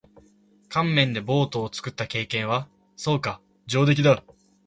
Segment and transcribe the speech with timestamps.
[0.67, 2.67] 乾麺でボートを作った経験は？
[2.95, 3.39] そうか。
[3.67, 4.23] 上出来だ。